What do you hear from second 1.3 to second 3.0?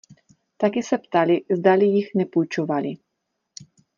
zdali jich nepůjčovali.